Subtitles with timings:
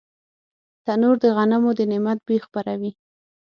[0.85, 2.91] تنور د غنمو د نعمت بوی خپروي